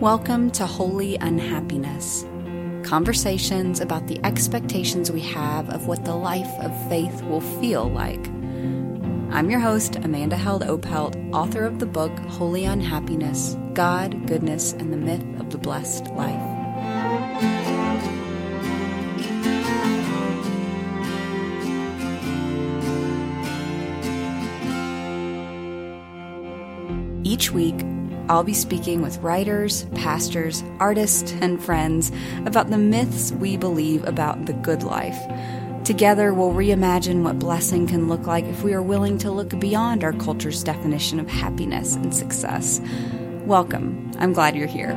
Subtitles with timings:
[0.00, 2.24] Welcome to Holy Unhappiness.
[2.84, 8.24] Conversations about the expectations we have of what the life of faith will feel like.
[9.32, 14.92] I'm your host, Amanda Held Opelt, author of the book Holy Unhappiness God, Goodness, and
[14.92, 16.54] the Myth of the Blessed Life.
[27.24, 27.84] Each week,
[28.28, 32.12] I'll be speaking with writers, pastors, artists, and friends
[32.44, 35.18] about the myths we believe about the good life.
[35.84, 40.04] Together, we'll reimagine what blessing can look like if we are willing to look beyond
[40.04, 42.82] our culture's definition of happiness and success.
[43.46, 44.10] Welcome.
[44.18, 44.92] I'm glad you're here.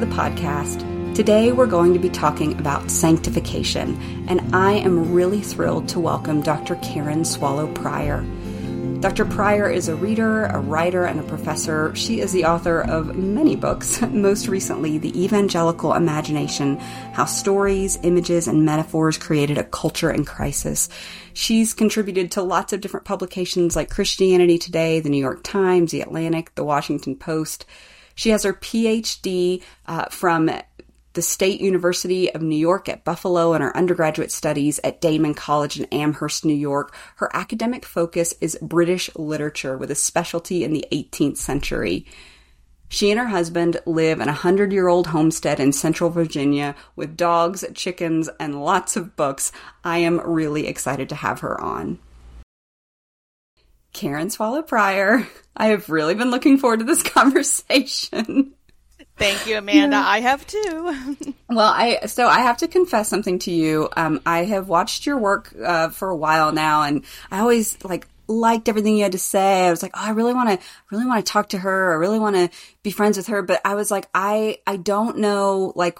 [0.00, 1.14] The podcast.
[1.14, 6.40] Today we're going to be talking about sanctification, and I am really thrilled to welcome
[6.40, 6.76] Dr.
[6.76, 8.24] Karen Swallow Prior.
[9.00, 9.26] Dr.
[9.26, 11.94] Prior is a reader, a writer, and a professor.
[11.94, 16.78] She is the author of many books, most recently, The Evangelical Imagination
[17.12, 20.88] How Stories, Images, and Metaphors Created a Culture in Crisis.
[21.34, 26.00] She's contributed to lots of different publications like Christianity Today, The New York Times, The
[26.00, 27.66] Atlantic, The Washington Post.
[28.20, 30.50] She has her PhD uh, from
[31.14, 35.80] the State University of New York at Buffalo and her undergraduate studies at Daemen College
[35.80, 36.94] in Amherst, New York.
[37.16, 42.04] Her academic focus is British literature with a specialty in the 18th century.
[42.90, 47.16] She and her husband live in a hundred year old homestead in central Virginia with
[47.16, 49.50] dogs, chickens, and lots of books.
[49.82, 51.98] I am really excited to have her on.
[53.92, 55.26] Karen Swallow Prior.
[55.56, 58.52] I have really been looking forward to this conversation.
[59.16, 59.96] Thank you, Amanda.
[59.96, 60.08] Yeah.
[60.08, 61.34] I have too.
[61.50, 63.90] well, I so I have to confess something to you.
[63.94, 68.06] Um, I have watched your work uh, for a while now, and I always like
[68.30, 69.66] liked everything you had to say.
[69.66, 71.92] I was like, oh, I really want to, really want to talk to her.
[71.92, 72.48] I really want to
[72.82, 73.42] be friends with her.
[73.42, 75.98] But I was like, I, I don't know, like,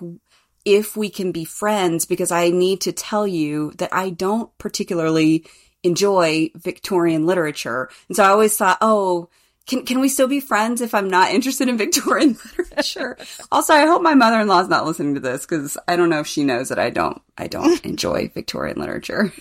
[0.64, 5.46] if we can be friends because I need to tell you that I don't particularly
[5.82, 7.90] enjoy Victorian literature.
[8.08, 9.28] And so I always thought, oh,
[9.66, 13.16] can, can we still be friends if I'm not interested in Victorian literature?
[13.52, 16.26] also, I hope my mother-in-law is not listening to this because I don't know if
[16.26, 19.32] she knows that I don't, I don't enjoy Victorian literature.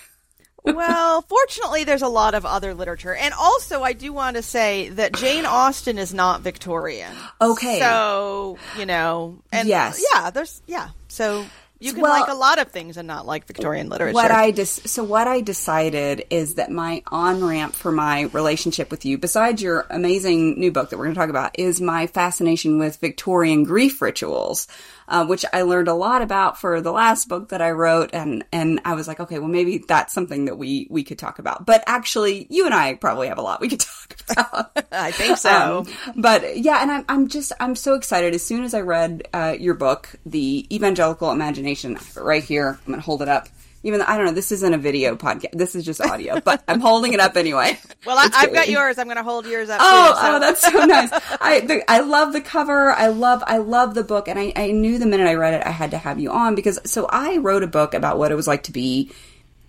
[0.63, 3.15] well, fortunately, there's a lot of other literature.
[3.15, 7.15] And also, I do want to say that Jane Austen is not Victorian.
[7.41, 7.79] Okay.
[7.79, 10.03] So, you know, and yes.
[10.13, 10.89] yeah, there's, yeah.
[11.07, 11.45] So
[11.79, 14.13] you can well, like a lot of things and not like Victorian literature.
[14.13, 19.05] What I so what I decided is that my on ramp for my relationship with
[19.05, 22.79] you, besides your amazing new book that we're going to talk about, is my fascination
[22.79, 24.67] with Victorian grief rituals
[25.09, 28.11] uh, which I learned a lot about for the last book that I wrote.
[28.13, 31.39] And, and I was like, okay, well, maybe that's something that we, we could talk
[31.39, 31.65] about.
[31.65, 34.87] But actually, you and I probably have a lot we could talk about.
[34.91, 35.79] I think so.
[35.79, 38.35] Um, but yeah, and I'm, I'm just, I'm so excited.
[38.35, 41.68] As soon as I read uh, your book, The Evangelical Imagination,
[42.15, 43.49] right here, I'm going to hold it up
[43.83, 45.51] even though, I don't know, this isn't a video podcast.
[45.53, 47.79] This is just audio, but I'm holding it up anyway.
[48.05, 48.97] Well, I, have got yours.
[48.97, 49.79] I'm going to hold yours up.
[49.81, 50.35] Oh, too, oh, so.
[50.35, 51.09] oh, that's so nice.
[51.39, 52.91] I the, I love the cover.
[52.91, 55.65] I love I love the book, and I, I knew the minute I read it,
[55.65, 58.35] I had to have you on because so I wrote a book about what it
[58.35, 59.11] was like to be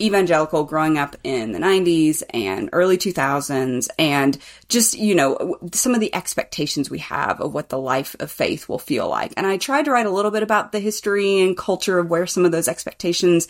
[0.00, 4.38] evangelical growing up in the 90s and early 2000s and
[4.68, 8.68] just, you know, some of the expectations we have of what the life of faith
[8.68, 9.32] will feel like.
[9.36, 12.26] And I tried to write a little bit about the history and culture of where
[12.26, 13.48] some of those expectations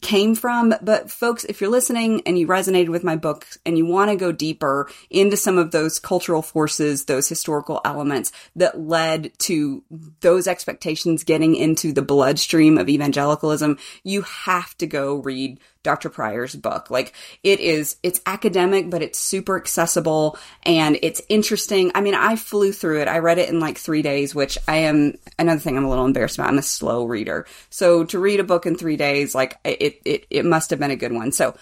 [0.00, 0.74] came from.
[0.82, 4.16] But folks, if you're listening and you resonated with my book and you want to
[4.16, 9.82] go deeper into some of those cultural forces, those historical elements that led to
[10.20, 16.10] those expectations getting into the bloodstream of evangelicalism, you have to go read Dr.
[16.10, 16.90] Prior's book.
[16.90, 21.92] Like it is, it's academic, but it's super accessible and it's interesting.
[21.94, 23.08] I mean, I flew through it.
[23.08, 26.04] I read it in like three days, which I am another thing I'm a little
[26.04, 26.48] embarrassed about.
[26.48, 27.46] I'm a slow reader.
[27.70, 30.90] So to read a book in three days, like it, it, it must have been
[30.90, 31.30] a good one.
[31.30, 31.56] So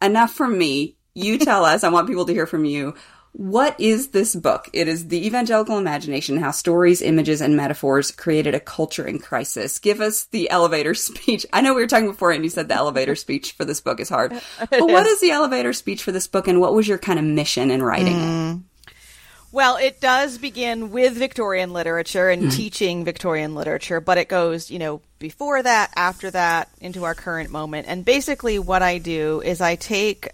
[0.00, 0.96] enough from me.
[1.14, 1.82] You tell us.
[1.82, 2.94] I want people to hear from you.
[3.36, 4.70] What is this book?
[4.72, 9.78] It is The Evangelical Imagination How Stories, Images, and Metaphors Created a Culture in Crisis.
[9.78, 11.44] Give us the elevator speech.
[11.52, 14.00] I know we were talking before and you said the elevator speech for this book
[14.00, 14.32] is hard.
[14.70, 17.26] But what is the elevator speech for this book and what was your kind of
[17.26, 18.56] mission in writing mm.
[18.56, 18.94] it?
[19.52, 22.52] Well, it does begin with Victorian literature and mm.
[22.56, 27.50] teaching Victorian literature, but it goes, you know, before that, after that, into our current
[27.50, 27.86] moment.
[27.86, 30.30] And basically, what I do is I take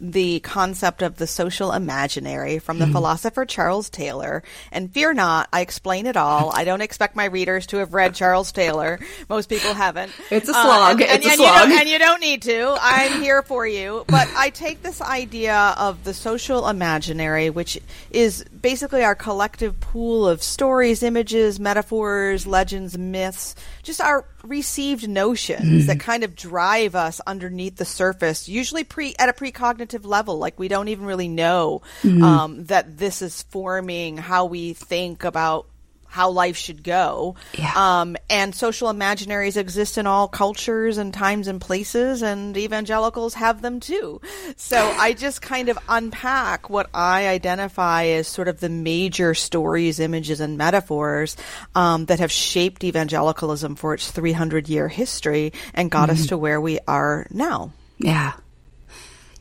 [0.00, 4.44] the concept of the social imaginary from the mm philosopher Charles Taylor.
[4.70, 6.52] And fear not, I explain it all.
[6.54, 9.00] I don't expect my readers to have read Charles Taylor.
[9.28, 10.12] Most people haven't.
[10.30, 11.02] It's a slog.
[11.02, 11.68] Uh, and, it's and, a slog.
[11.70, 12.76] You and you don't need to.
[12.80, 14.04] I'm here for you.
[14.06, 17.80] But I take this idea of the social imaginary, which
[18.12, 25.84] is basically our collective pool of stories, images, metaphors, legends, myths, just our received notions
[25.84, 25.86] mm.
[25.86, 30.58] that kind of drive us underneath the surface, usually pre at a precognitive level, like
[30.58, 32.22] we don't even really know mm.
[32.22, 35.66] um, that this is forming how we think about
[36.14, 37.34] how life should go.
[37.58, 37.72] Yeah.
[37.74, 43.62] Um, and social imaginaries exist in all cultures and times and places, and evangelicals have
[43.62, 44.20] them too.
[44.54, 49.98] So I just kind of unpack what I identify as sort of the major stories,
[49.98, 51.36] images, and metaphors
[51.74, 56.20] um, that have shaped evangelicalism for its 300 year history and got mm-hmm.
[56.20, 57.72] us to where we are now.
[57.98, 58.34] Yeah.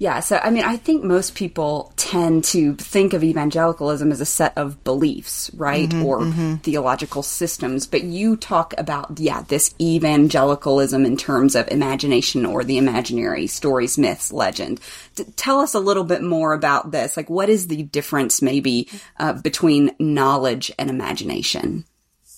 [0.04, 4.26] Yeah, so I mean, I think most people tend to think of evangelicalism as a
[4.26, 5.88] set of beliefs, right?
[5.88, 6.56] Mm-hmm, or mm-hmm.
[6.56, 12.78] theological systems, but you talk about, yeah, this evangelicalism in terms of imagination or the
[12.78, 14.82] imaginary, stories, myths, legend.
[15.16, 17.16] D- tell us a little bit more about this.
[17.16, 18.90] Like, what is the difference maybe
[19.22, 21.86] uh, between knowledge and imagination?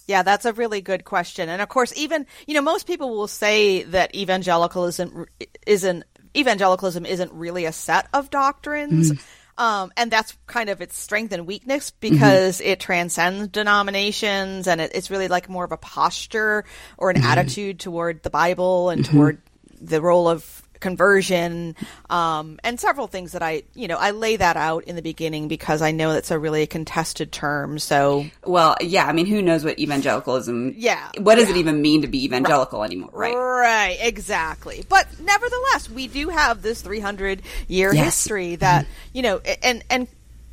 [0.07, 1.49] Yeah, that's a really good question.
[1.49, 5.25] And of course, even, you know, most people will say that evangelicalism
[5.65, 6.03] isn't
[6.35, 9.11] evangelicalism isn't really a set of doctrines.
[9.11, 9.23] Mm.
[9.57, 12.71] Um, and that's kind of its strength and weakness because mm-hmm.
[12.71, 16.65] it transcends denominations and it, it's really like more of a posture
[16.97, 17.25] or an mm-hmm.
[17.25, 19.15] attitude toward the Bible and mm-hmm.
[19.15, 19.41] toward
[19.79, 21.75] the role of conversion,
[22.11, 25.47] um, and several things that I, you know, I lay that out in the beginning
[25.47, 27.79] because I know that's a really contested term.
[27.79, 30.75] So, well, yeah, I mean, who knows what evangelicalism?
[30.77, 31.55] Yeah, what does yeah.
[31.55, 32.85] it even mean to be evangelical right.
[32.85, 33.09] anymore?
[33.13, 34.85] Right, right, exactly.
[34.87, 38.05] But nevertheless, we do have this 300 year yes.
[38.05, 40.07] history that you know, and and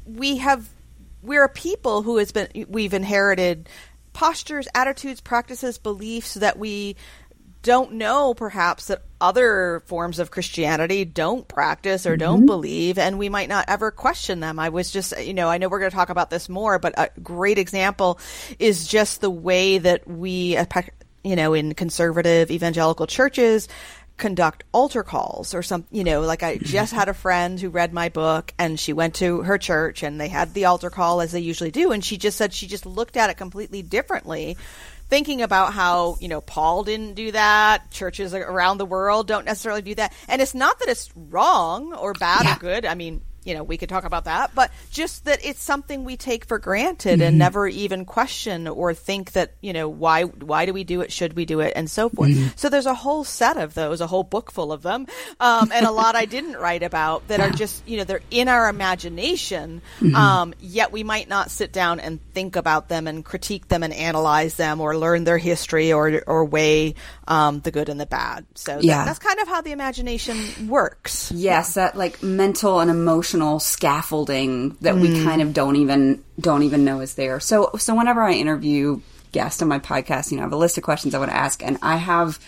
[0.06, 0.67] we have
[1.23, 3.69] we're a people who has been we've inherited
[4.12, 6.96] postures, attitudes, practices, beliefs that we
[7.62, 12.47] don't know perhaps that other forms of Christianity don't practice or don't mm-hmm.
[12.47, 14.59] believe, and we might not ever question them.
[14.59, 16.94] I was just, you know, I know we're going to talk about this more, but
[16.99, 18.19] a great example
[18.59, 20.59] is just the way that we,
[21.23, 23.69] you know, in conservative evangelical churches,
[24.19, 27.93] conduct altar calls or some you know like i just had a friend who read
[27.93, 31.32] my book and she went to her church and they had the altar call as
[31.32, 34.56] they usually do and she just said she just looked at it completely differently
[35.12, 37.91] thinking about how, you know, Paul didn't do that.
[37.91, 40.11] Churches around the world don't necessarily do that.
[40.26, 42.56] And it's not that it's wrong or bad yeah.
[42.56, 42.87] or good.
[42.87, 46.17] I mean, you know, we could talk about that, but just that it's something we
[46.17, 47.23] take for granted mm-hmm.
[47.23, 51.11] and never even question or think that, you know, why why do we do it?
[51.11, 51.73] Should we do it?
[51.75, 52.31] And so forth.
[52.31, 52.49] Mm-hmm.
[52.56, 55.06] So there's a whole set of those, a whole book full of them,
[55.41, 58.49] um, and a lot I didn't write about that are just, you know, they're in
[58.49, 60.15] our imagination, mm-hmm.
[60.15, 63.93] um, yet we might not sit down and think about them and critique them and
[63.93, 66.95] analyze them or learn their history or or weigh
[67.27, 68.47] um, the good and the bad.
[68.55, 68.99] So yeah.
[68.99, 71.33] That, that's kind of how the imagination works.
[71.33, 75.01] Yes, that like mental and emotional emotional scaffolding that mm.
[75.01, 77.41] we kind of don't even don't even know is there.
[77.41, 79.01] So so whenever I interview
[79.33, 81.37] guests on my podcast, you know, I have a list of questions I want to
[81.37, 82.39] ask, and I have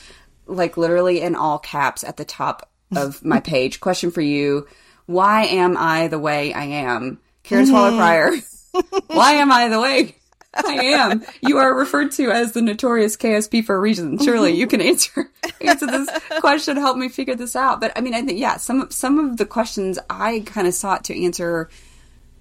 [0.47, 4.67] like literally in all caps at the top of my page, question for you:
[5.07, 7.21] Why am I the way I am?
[7.43, 7.73] Karen mm-hmm.
[7.73, 8.33] Swallow Prior.
[9.07, 10.17] Why am I the way
[10.67, 11.25] I am.
[11.41, 14.19] You are referred to as the notorious KSP for a reason.
[14.19, 15.31] Surely you can answer
[15.61, 16.09] answer this
[16.41, 17.81] question, help me figure this out.
[17.81, 21.05] But I mean, I think yeah, some some of the questions I kind of sought
[21.05, 21.69] to answer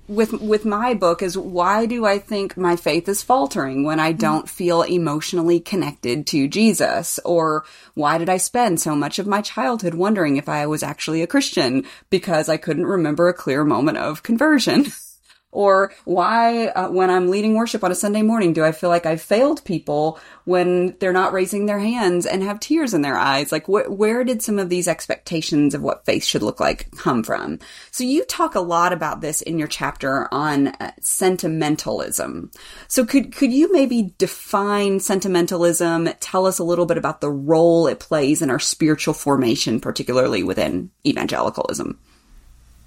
[0.07, 4.11] with with my book is why do I think my faith is faltering when I
[4.11, 4.19] mm-hmm.
[4.19, 9.41] don't feel emotionally connected to Jesus or why did I spend so much of my
[9.41, 13.97] childhood wondering if I was actually a Christian because I couldn't remember a clear moment
[13.97, 14.87] of conversion
[15.53, 19.05] Or why, uh, when I'm leading worship on a Sunday morning, do I feel like
[19.05, 23.51] I've failed people when they're not raising their hands and have tears in their eyes?
[23.51, 27.23] Like, wh- where did some of these expectations of what faith should look like come
[27.23, 27.59] from?
[27.91, 32.49] So you talk a lot about this in your chapter on uh, sentimentalism.
[32.87, 36.09] So could, could you maybe define sentimentalism?
[36.19, 40.41] Tell us a little bit about the role it plays in our spiritual formation, particularly
[40.41, 41.99] within evangelicalism.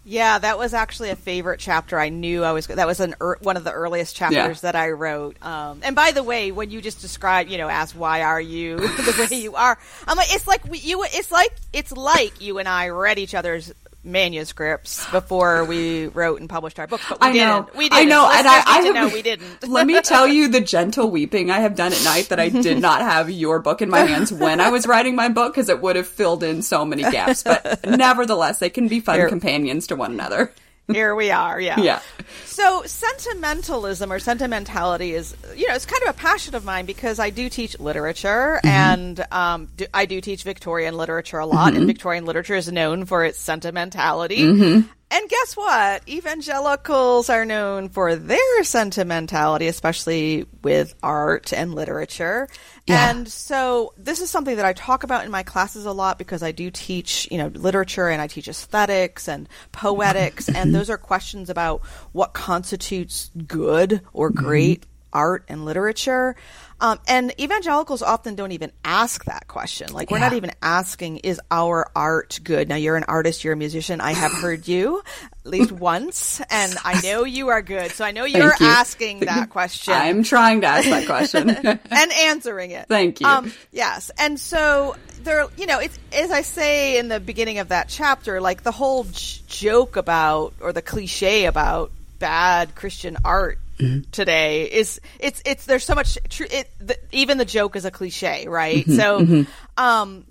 [0.08, 1.98] Yeah, that was actually a favorite chapter.
[1.98, 2.68] I knew I was.
[2.68, 4.54] That was an er, one of the earliest chapters yeah.
[4.70, 5.36] that I wrote.
[5.44, 8.76] Um, and by the way, when you just described, you know, ask why are you
[8.78, 11.02] the way you are, I'm like, it's like we, you.
[11.02, 13.72] It's like it's like you and I read each other's
[14.06, 17.48] manuscripts before we wrote and published our books, but we I didn't.
[17.48, 17.68] Know.
[17.76, 17.98] We didn't.
[17.98, 19.68] I know, and I, I have, know we didn't.
[19.68, 22.78] let me tell you the gentle weeping I have done at night that I did
[22.80, 25.82] not have your book in my hands when I was writing my book because it
[25.82, 27.42] would have filled in so many gaps.
[27.42, 30.52] But nevertheless, they can be fun companions to one another
[30.92, 31.60] here we are.
[31.60, 31.80] Yeah.
[31.80, 32.00] Yeah.
[32.44, 37.18] So sentimentalism or sentimentality is, you know, it's kind of a passion of mine because
[37.18, 38.68] I do teach literature mm-hmm.
[38.68, 41.78] and um, do, I do teach Victorian literature a lot, mm-hmm.
[41.78, 44.38] and Victorian literature is known for its sentimentality.
[44.38, 44.88] Mm-hmm.
[45.08, 46.08] And guess what?
[46.08, 52.48] Evangelicals are known for their sentimentality, especially with art and literature.
[52.88, 53.10] Yeah.
[53.10, 56.42] And so this is something that I talk about in my classes a lot because
[56.42, 60.48] I do teach, you know, literature and I teach aesthetics and poetics.
[60.54, 64.44] and those are questions about what constitutes good or mm-hmm.
[64.44, 64.90] great mm-hmm.
[65.12, 66.34] art and literature.
[66.78, 69.92] Um, and evangelicals often don't even ask that question.
[69.92, 70.24] Like, we're yeah.
[70.24, 72.68] not even asking, is our art good?
[72.68, 74.00] Now, you're an artist, you're a musician.
[74.02, 75.02] I have heard you
[75.44, 77.92] at least once, and I know you are good.
[77.92, 78.66] So I know you're you.
[78.66, 79.94] asking that question.
[79.94, 82.88] I'm trying to ask that question and answering it.
[82.88, 83.26] Thank you.
[83.26, 84.10] Um, yes.
[84.18, 88.40] And so there, you know, it's, as I say in the beginning of that chapter,
[88.40, 94.10] like the whole j- joke about, or the cliche about bad Christian art Mm-hmm.
[94.10, 97.90] today is it's it's there's so much true it the, even the joke is a
[97.90, 99.42] cliche right mm-hmm, so mm-hmm.
[99.76, 100.24] um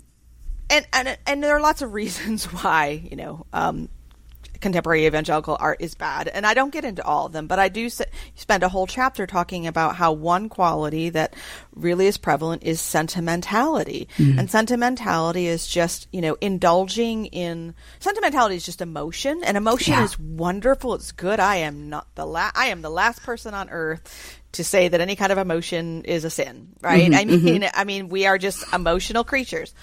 [0.68, 3.88] and and and there are lots of reasons why you know um
[4.60, 6.28] contemporary evangelical art is bad.
[6.28, 9.26] And I don't get into all of them, but I do spend a whole chapter
[9.26, 11.34] talking about how one quality that
[11.74, 14.08] really is prevalent is sentimentality.
[14.16, 14.38] Mm-hmm.
[14.38, 20.04] And sentimentality is just, you know, indulging in sentimentality is just emotion and emotion yeah.
[20.04, 20.94] is wonderful.
[20.94, 21.40] It's good.
[21.40, 25.00] I am not the last, I am the last person on earth to say that
[25.00, 27.10] any kind of emotion is a sin, right?
[27.10, 27.78] Mm-hmm, I mean, mm-hmm.
[27.78, 29.74] I mean, we are just emotional creatures.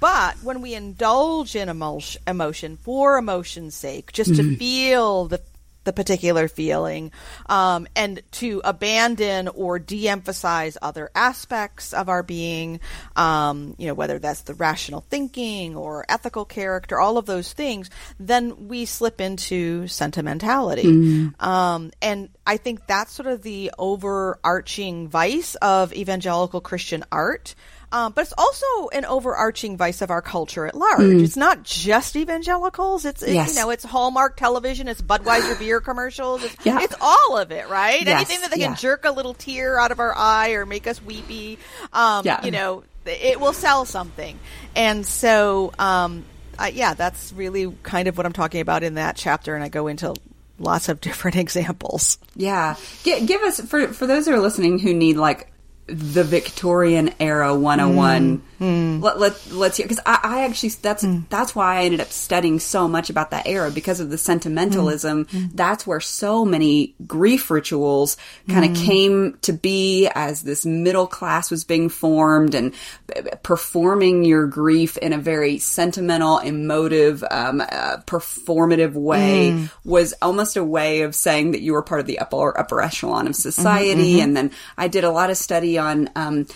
[0.00, 4.50] But when we indulge in emotion for emotion's sake, just mm-hmm.
[4.50, 5.40] to feel the
[5.84, 7.12] the particular feeling,
[7.46, 12.80] um, and to abandon or de-emphasize other aspects of our being,
[13.16, 17.90] um, you know, whether that's the rational thinking or ethical character, all of those things,
[18.18, 20.84] then we slip into sentimentality.
[20.84, 21.42] Mm.
[21.42, 27.54] Um, and I think that's sort of the overarching vice of evangelical Christian art.
[27.94, 30.98] Um, but it's also an overarching vice of our culture at large.
[30.98, 31.22] Mm.
[31.22, 33.04] It's not just evangelicals.
[33.04, 33.50] It's, yes.
[33.50, 34.88] you know, it's Hallmark television.
[34.88, 36.42] It's Budweiser beer commercials.
[36.42, 36.80] It's, yeah.
[36.80, 38.04] it's all of it, right?
[38.04, 38.16] Yes.
[38.16, 38.74] Anything that they can yeah.
[38.74, 41.56] jerk a little tear out of our eye or make us weepy,
[41.92, 42.44] um, yeah.
[42.44, 44.40] you know, it will sell something.
[44.74, 46.24] And so, um,
[46.58, 49.54] uh, yeah, that's really kind of what I'm talking about in that chapter.
[49.54, 50.16] And I go into
[50.58, 52.18] lots of different examples.
[52.34, 52.74] Yeah.
[53.04, 55.52] G- give us, for, for those who are listening who need like
[55.86, 58.42] the Victorian era 101.
[58.60, 59.02] Mm.
[59.02, 61.28] Let, let, let's hear, because I, I, actually, that's, mm.
[61.28, 65.26] that's why I ended up studying so much about that era because of the sentimentalism.
[65.26, 65.50] Mm.
[65.52, 68.16] That's where so many grief rituals
[68.48, 72.72] kind of came to be as this middle class was being formed and
[73.42, 79.70] performing your grief in a very sentimental, emotive, um, uh, performative way mm.
[79.84, 83.26] was almost a way of saying that you were part of the upper, upper echelon
[83.26, 84.14] of society.
[84.14, 84.22] Mm-hmm.
[84.22, 86.46] And then I did a lot of study on um,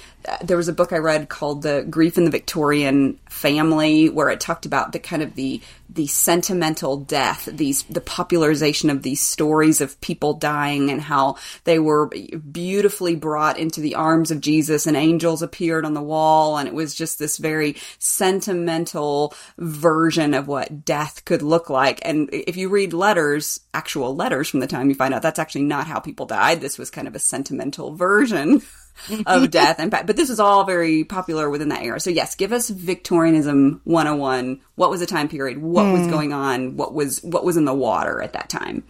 [0.43, 4.41] there was a book I read called The Grief in the Victorian Family where it
[4.41, 9.81] talked about the kind of the the sentimental death, these the popularization of these stories
[9.81, 14.97] of people dying and how they were beautifully brought into the arms of Jesus and
[14.97, 20.85] angels appeared on the wall and it was just this very sentimental version of what
[20.85, 22.01] death could look like.
[22.03, 25.65] And if you read letters, actual letters from the time you find out that's actually
[25.65, 26.61] not how people died.
[26.61, 28.61] This was kind of a sentimental version
[29.27, 32.01] of death and but this is all very popular within that era.
[32.01, 34.61] So yes, give us Victorianism 101.
[34.75, 35.59] What was the time period?
[35.59, 35.93] What mm.
[35.93, 36.11] was hmm.
[36.11, 36.77] going on?
[36.77, 38.85] What was what was in the water at that time?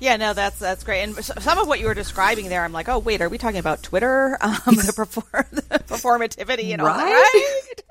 [0.00, 1.02] Yeah, no, that's that's great.
[1.02, 3.58] And some of what you were describing there, I'm like, oh wait, are we talking
[3.58, 6.96] about Twitter, um, the, perform- the performativity and all right?
[6.96, 7.32] that?
[7.34, 7.82] Right?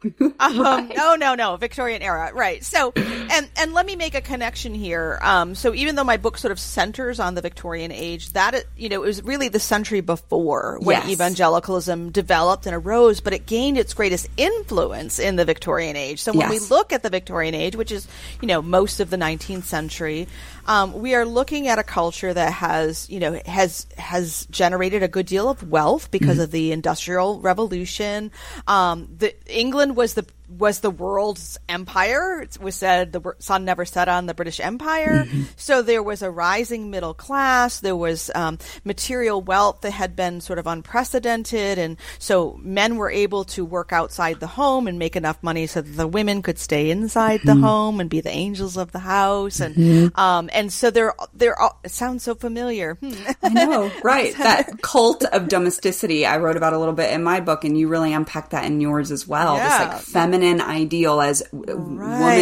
[0.40, 0.88] um.
[0.94, 2.64] No, no, no, Victorian era, right?
[2.64, 5.18] So, and and let me make a connection here.
[5.22, 8.88] Um, so even though my book sort of centers on the Victorian age, that you
[8.88, 11.10] know it was really the century before when yes.
[11.10, 16.20] evangelicalism developed and arose, but it gained its greatest influence in the Victorian age.
[16.22, 16.50] So when yes.
[16.50, 18.06] we look at the Victorian age, which is
[18.40, 20.28] you know most of the 19th century,
[20.68, 25.08] um, we are looking at a culture that has, you know, has has generated a
[25.08, 26.42] good deal of wealth because mm-hmm.
[26.42, 28.30] of the Industrial Revolution.
[28.66, 32.40] Um, the England was the was the world's empire.
[32.40, 35.24] It was said the sun never set on the British Empire.
[35.24, 35.42] Mm-hmm.
[35.56, 37.80] So there was a rising middle class.
[37.80, 41.78] There was um, material wealth that had been sort of unprecedented.
[41.78, 45.82] And so men were able to work outside the home and make enough money so
[45.82, 47.60] that the women could stay inside mm-hmm.
[47.60, 49.60] the home and be the angels of the house.
[49.60, 50.18] And, mm-hmm.
[50.18, 52.94] um, and so they're, they're, it sounds so familiar.
[52.94, 53.12] Hmm.
[53.42, 54.34] I know, right.
[54.38, 57.88] that cult of domesticity I wrote about a little bit in my book and you
[57.88, 59.56] really unpack that in yours as well.
[59.56, 59.68] Yeah.
[59.68, 61.76] This like feminine feminine ideal as right.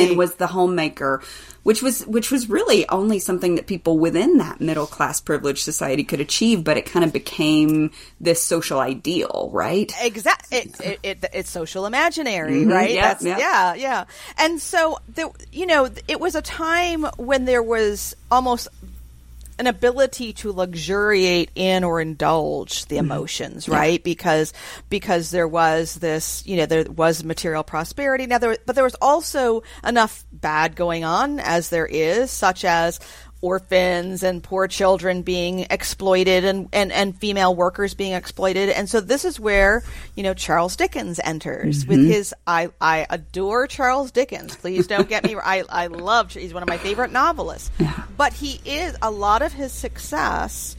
[0.08, 1.22] woman was the homemaker
[1.62, 6.04] which was which was really only something that people within that middle class privileged society
[6.04, 11.24] could achieve but it kind of became this social ideal right exactly it, it, it,
[11.32, 12.70] it's social imaginary mm-hmm.
[12.70, 14.04] right yeah, yeah yeah yeah
[14.38, 18.68] and so the, you know it was a time when there was almost
[19.58, 23.06] an ability to luxuriate in or indulge the mm-hmm.
[23.06, 24.00] emotions, right?
[24.00, 24.04] Yeah.
[24.04, 24.52] Because
[24.88, 28.26] because there was this, you know, there was material prosperity.
[28.26, 33.00] Now there, but there was also enough bad going on as there is, such as
[33.42, 38.70] orphans and poor children being exploited and, and, and female workers being exploited.
[38.70, 39.82] And so this is where,
[40.14, 41.90] you know, Charles Dickens enters mm-hmm.
[41.90, 44.56] with his, I, I adore Charles Dickens.
[44.56, 47.70] Please don't get me, I, I love, he's one of my favorite novelists.
[47.78, 48.04] Yeah.
[48.16, 50.76] But he is, a lot of his success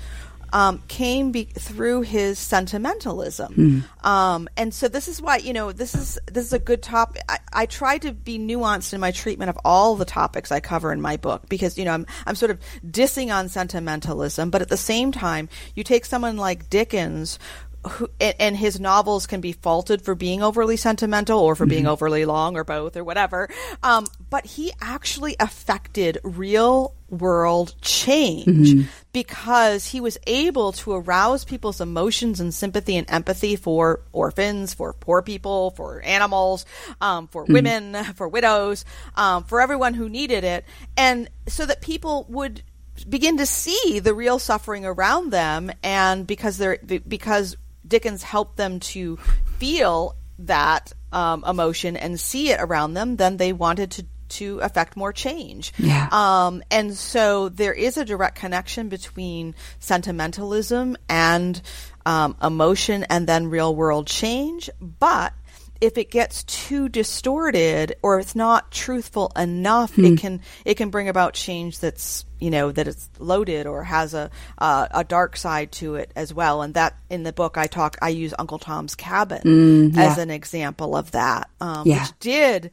[0.53, 4.05] um, came be- through his sentimentalism, mm.
[4.05, 7.21] um, and so this is why you know this is this is a good topic.
[7.29, 10.91] I, I, try to be nuanced in my treatment of all the topics I cover
[10.91, 14.69] in my book because you know I'm I'm sort of dissing on sentimentalism, but at
[14.69, 17.39] the same time, you take someone like Dickens,
[17.85, 21.69] who, and his novels can be faulted for being overly sentimental or for mm-hmm.
[21.69, 23.49] being overly long or both or whatever.
[23.83, 28.87] Um, but he actually affected real world change mm-hmm.
[29.13, 34.93] because he was able to arouse people's emotions and sympathy and empathy for orphans, for
[34.93, 36.65] poor people, for animals,
[36.99, 37.53] um, for mm-hmm.
[37.53, 40.65] women, for widows, um, for everyone who needed it.
[40.97, 42.61] And so that people would
[43.07, 47.55] begin to see the real suffering around them and because they're because
[47.87, 49.17] Dickens helped them to
[49.57, 54.97] feel that um, emotion and see it around them, then they wanted to to affect
[54.97, 55.71] more change.
[55.77, 56.09] Yeah.
[56.11, 61.61] Um, and so there is a direct connection between sentimentalism and
[62.05, 64.69] um, emotion and then real world change.
[64.81, 65.33] But
[65.81, 70.05] if it gets too distorted or it's not truthful enough, hmm.
[70.05, 74.13] it can it can bring about change that's you know that it's loaded or has
[74.13, 76.61] a uh, a dark side to it as well.
[76.61, 80.11] And that in the book I talk I use Uncle Tom's Cabin mm, yeah.
[80.11, 82.03] as an example of that, um, yeah.
[82.03, 82.71] which did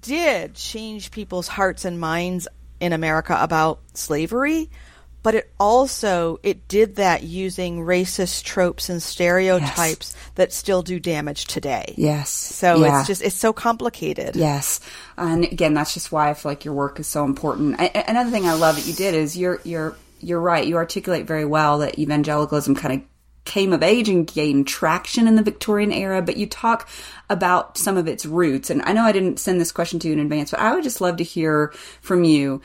[0.00, 2.48] did change people's hearts and minds
[2.80, 4.70] in America about slavery
[5.26, 10.30] but it also it did that using racist tropes and stereotypes yes.
[10.36, 11.94] that still do damage today.
[11.96, 12.30] Yes.
[12.30, 13.00] So yeah.
[13.00, 14.36] it's just it's so complicated.
[14.36, 14.78] Yes.
[15.16, 17.74] And again, that's just why I feel like your work is so important.
[17.80, 20.64] I, another thing I love that you did is you're you're you're right.
[20.64, 23.08] You articulate very well that evangelicalism kind of
[23.44, 26.88] came of age and gained traction in the Victorian era, but you talk
[27.28, 28.70] about some of its roots.
[28.70, 30.84] And I know I didn't send this question to you in advance, but I would
[30.84, 32.62] just love to hear from you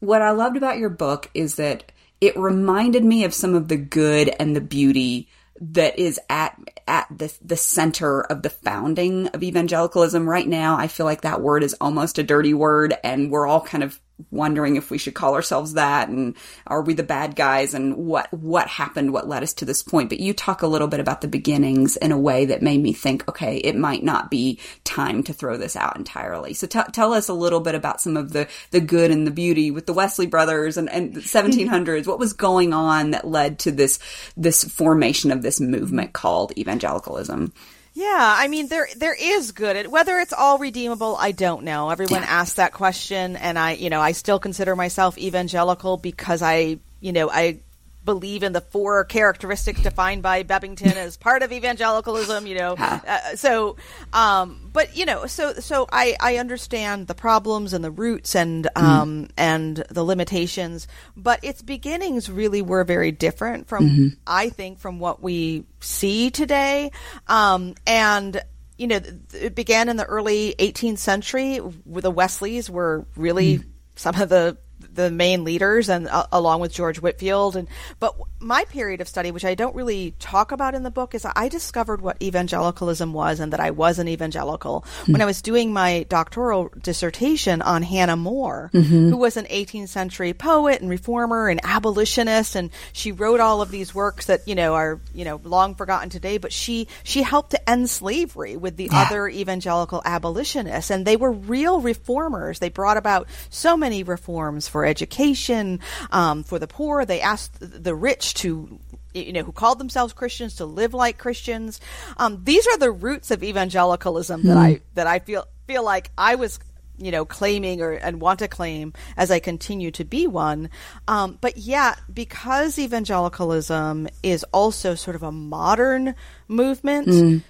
[0.00, 3.76] what I loved about your book is that it reminded me of some of the
[3.76, 5.28] good and the beauty
[5.60, 6.58] that is at
[6.88, 10.76] at the the center of the founding of evangelicalism right now.
[10.76, 14.00] I feel like that word is almost a dirty word and we're all kind of
[14.30, 18.32] wondering if we should call ourselves that and are we the bad guys and what
[18.32, 20.08] what happened what led us to this point?
[20.08, 22.92] But you talk a little bit about the beginnings in a way that made me
[22.92, 26.54] think okay it might not be time to throw this out entirely.
[26.54, 29.30] So t- tell us a little bit about some of the the good and the
[29.30, 33.70] beauty with the Wesley brothers and and 1700s what was going on that led to
[33.70, 33.98] this
[34.36, 37.52] this formation of this movement called evangelicalism
[37.92, 39.86] yeah, I mean there there is good.
[39.88, 41.90] Whether it's all redeemable, I don't know.
[41.90, 42.28] Everyone yeah.
[42.28, 47.12] asks that question, and I, you know, I still consider myself evangelical because I, you
[47.12, 47.60] know, I
[48.04, 52.76] believe in the four characteristics defined by Bebbington as part of evangelicalism, you know.
[53.10, 53.76] Uh, so,
[54.12, 58.64] um, but you know, so so I I understand the problems and the roots and
[58.64, 58.86] mm-hmm.
[58.86, 59.30] um mm.
[59.36, 60.86] and the limitations,
[61.16, 64.08] but its beginnings really were very different from mm-hmm.
[64.26, 66.90] I think from what we see today,
[67.26, 68.42] um, and
[68.76, 69.00] you know,
[69.34, 71.60] it began in the early 18th century.
[71.86, 73.64] The Wesleys were really mm.
[73.94, 74.56] some of the
[74.94, 79.30] the main leaders, and uh, along with George Whitefield And but my period of study,
[79.30, 83.40] which I don't really talk about in the book, is I discovered what evangelicalism was,
[83.40, 85.12] and that I was an evangelical mm-hmm.
[85.12, 89.10] when I was doing my doctoral dissertation on Hannah More, mm-hmm.
[89.10, 93.70] who was an 18th century poet and reformer and abolitionist, and she wrote all of
[93.70, 96.38] these works that you know are you know long forgotten today.
[96.38, 99.02] But she she helped to end slavery with the yeah.
[99.02, 102.58] other evangelical abolitionists, and they were real reformers.
[102.58, 107.04] They brought about so many reforms for education, um, for the poor.
[107.04, 108.80] They asked the rich to
[109.14, 111.80] you know, who called themselves Christians to live like Christians.
[112.16, 116.36] Um, these are the roots of evangelicalism that I that I feel feel like I
[116.36, 116.58] was
[116.96, 120.70] you know claiming or and want to claim as I continue to be one.
[121.08, 126.14] Um, but yeah, because evangelicalism is also sort of a modern
[126.48, 127.08] movement.
[127.08, 127.42] Mm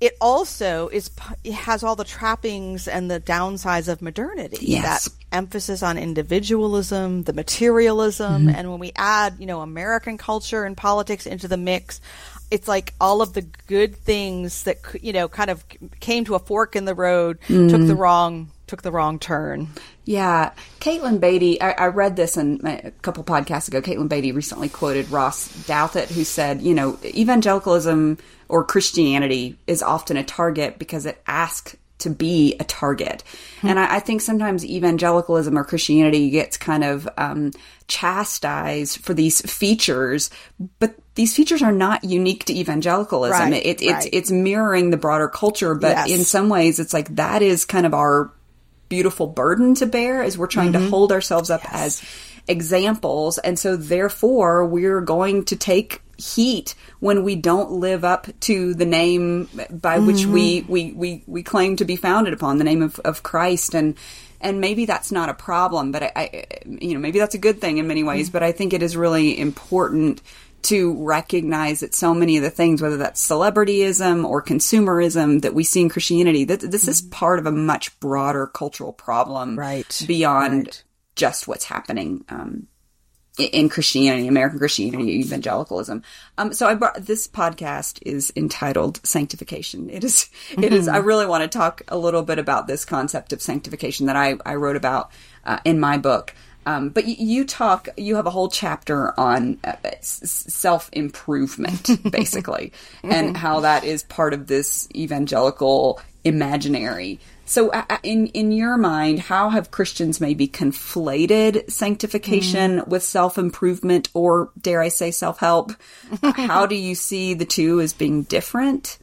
[0.00, 1.10] it also is
[1.42, 4.58] it has all the trappings and the downsides of modernity.
[4.60, 5.04] Yes.
[5.04, 8.54] That emphasis on individualism, the materialism, mm-hmm.
[8.54, 12.00] and when we add, you know, American culture and politics into the mix,
[12.50, 15.64] it's like all of the good things that you know kind of
[16.00, 17.70] came to a fork in the road, mm.
[17.70, 19.68] took the wrong took the wrong turn.
[20.04, 23.80] Yeah, Katelyn Beatty, I, I read this in a couple podcasts ago.
[23.80, 30.16] Katelyn Beatty recently quoted Ross Douthat, who said, "You know, evangelicalism or Christianity is often
[30.16, 33.24] a target because it asks to be a target.
[33.58, 33.68] Mm-hmm.
[33.68, 37.52] And I, I, think sometimes evangelicalism or Christianity gets kind of um,
[37.88, 40.30] chastised for these features,
[40.78, 43.50] but these features are not unique to evangelicalism.
[43.50, 44.04] Right, it, it, right.
[44.04, 46.10] It's it's mirroring the broader culture, but yes.
[46.10, 48.30] in some ways, it's like that is kind of our
[48.88, 50.84] beautiful burden to bear as we're trying mm-hmm.
[50.84, 51.72] to hold ourselves up yes.
[51.72, 52.02] as
[52.48, 58.74] examples, and so therefore we're going to take heat when we don't live up to
[58.74, 60.06] the name by mm-hmm.
[60.06, 60.72] which we, mm-hmm.
[60.72, 63.74] we, we, we claim to be founded upon, the name of, of Christ.
[63.74, 63.96] And,
[64.40, 67.60] and maybe that's not a problem, but I, I you know, maybe that's a good
[67.60, 68.32] thing in many ways, mm-hmm.
[68.32, 70.22] but I think it is really important
[70.66, 75.62] to recognize that so many of the things, whether that's celebrityism or consumerism that we
[75.62, 76.90] see in Christianity, that this mm-hmm.
[76.90, 80.04] is part of a much broader cultural problem, right?
[80.06, 80.84] Beyond right.
[81.14, 82.66] just what's happening um,
[83.38, 86.02] in Christianity, American Christianity, evangelicalism.
[86.38, 89.88] Um, so I brought this podcast is entitled Sanctification.
[89.90, 90.74] It is, it mm-hmm.
[90.74, 94.16] is, I really want to talk a little bit about this concept of sanctification that
[94.16, 95.10] I, I wrote about
[95.44, 96.34] uh, in my book.
[96.66, 102.72] Um, but you, you, talk, you have a whole chapter on uh, self improvement, basically,
[103.04, 107.20] and how that is part of this evangelical imaginary.
[107.44, 112.88] So, uh, uh, in in your mind, how have Christians maybe conflated sanctification mm.
[112.88, 115.72] with self improvement, or dare I say, self help?
[116.22, 118.98] how do you see the two as being different?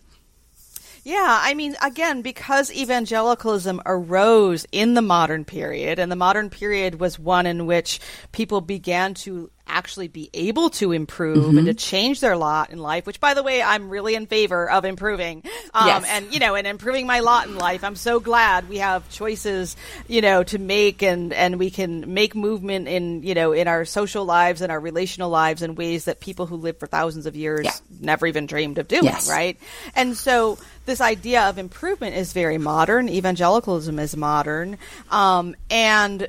[1.03, 6.99] Yeah, I mean, again, because evangelicalism arose in the modern period, and the modern period
[6.99, 7.99] was one in which
[8.31, 11.57] people began to actually be able to improve mm-hmm.
[11.57, 14.69] and to change their lot in life, which by the way, I'm really in favor
[14.69, 15.43] of improving.
[15.73, 16.05] Um, yes.
[16.07, 17.83] and, you know, and improving my lot in life.
[17.83, 19.75] I'm so glad we have choices,
[20.07, 23.85] you know, to make and, and we can make movement in, you know, in our
[23.85, 27.35] social lives and our relational lives in ways that people who live for thousands of
[27.35, 27.71] years yeah.
[28.01, 29.29] never even dreamed of doing, yes.
[29.29, 29.57] right?
[29.95, 33.09] And so this idea of improvement is very modern.
[33.09, 34.77] Evangelicalism is modern.
[35.11, 36.27] Um, and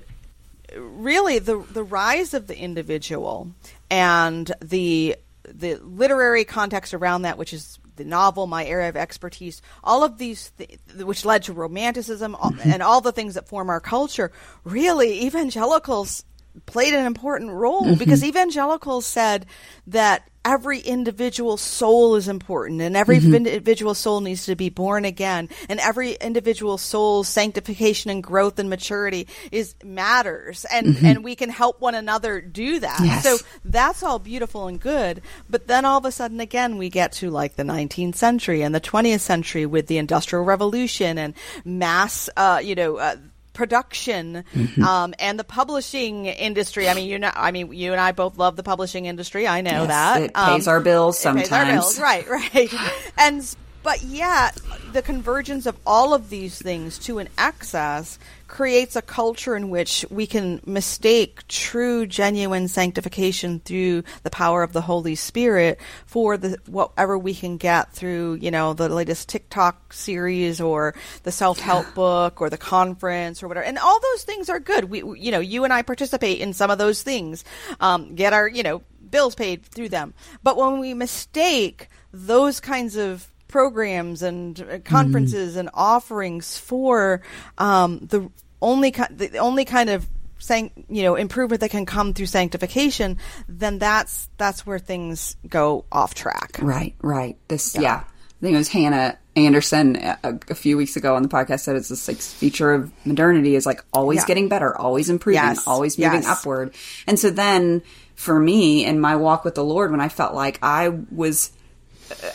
[0.77, 3.51] really the the rise of the individual
[3.91, 9.63] and the the literary context around that, which is the novel, my area of expertise,
[9.85, 12.71] all of these, th- which led to romanticism mm-hmm.
[12.71, 14.33] and all the things that form our culture,
[14.65, 16.25] really evangelicals
[16.67, 17.99] played an important role mm-hmm.
[17.99, 19.47] because evangelicals said
[19.87, 23.35] that every individual soul is important and every mm-hmm.
[23.35, 28.69] individual soul needs to be born again and every individual soul's sanctification and growth and
[28.69, 31.07] maturity is matters and mm-hmm.
[31.07, 33.23] and we can help one another do that yes.
[33.23, 37.13] so that's all beautiful and good but then all of a sudden again we get
[37.13, 42.29] to like the 19th century and the 20th century with the industrial revolution and mass
[42.37, 43.17] uh, you know uh,
[43.55, 44.83] production mm-hmm.
[44.83, 46.89] um, and the publishing industry.
[46.89, 49.49] I mean, you know, I mean, you and I both love the publishing industry.
[49.49, 51.53] I know yes, that it pays um, our bills sometimes.
[51.53, 51.99] Our bills.
[51.99, 52.75] Right, right.
[53.19, 54.59] and but yet,
[54.93, 58.19] the convergence of all of these things to an excess
[58.55, 64.73] creates a culture in which we can mistake true, genuine sanctification through the power of
[64.73, 69.93] the Holy Spirit for the whatever we can get through, you know, the latest TikTok
[69.93, 73.67] series or the self-help book or the conference or whatever.
[73.67, 74.85] And all those things are good.
[74.85, 77.45] We, you know, you and I participate in some of those things,
[77.81, 80.15] um, get our, you know, bills paid through them.
[80.45, 85.61] But when we mistake those kinds of programs and uh, conferences mm-hmm.
[85.61, 87.21] and offerings for
[87.59, 88.29] um, the
[88.65, 90.07] only the only kind of
[90.39, 95.85] sanct- you know improvement that can come through sanctification, then that's that's where things go
[95.93, 96.59] off track.
[96.61, 97.37] Right, right.
[97.49, 97.81] This, yeah.
[97.81, 98.05] yeah.
[98.05, 101.61] I think it was Hannah Anderson uh, a, a, few weeks ago on the podcast
[101.61, 104.27] said it's this like feature of modernity is like always yeah.
[104.27, 105.67] getting better, always improving, yes.
[105.67, 106.27] always moving yes.
[106.27, 106.75] upward.
[107.07, 107.83] And so then
[108.17, 111.53] for me in my walk with the Lord, when I felt like I was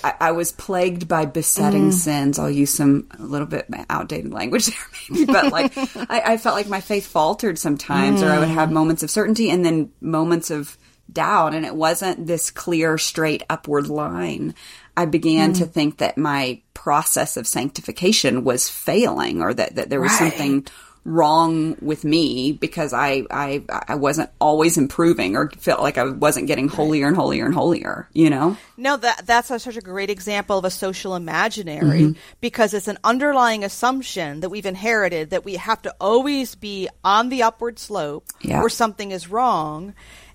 [0.03, 1.93] I, I was plagued by besetting mm.
[1.93, 2.39] sins.
[2.39, 4.77] I'll use some a little bit outdated language there,
[5.09, 8.27] maybe, but like I, I, felt like my faith faltered sometimes, mm.
[8.27, 8.73] or I would have mm.
[8.73, 10.77] moments of certainty and then moments of
[11.11, 14.55] doubt, and it wasn't this clear, straight upward line.
[14.95, 15.57] I began mm.
[15.59, 20.31] to think that my process of sanctification was failing, or that, that there was right.
[20.31, 20.67] something
[21.05, 26.47] wrong with me because I, I I wasn't always improving or felt like I wasn't
[26.47, 28.57] getting holier and holier and holier, you know?
[28.77, 32.19] No, that that's a, such a great example of a social imaginary mm-hmm.
[32.41, 37.29] because it's an underlying assumption that we've inherited that we have to always be on
[37.29, 38.61] the upward slope yeah.
[38.61, 39.93] or something is wrong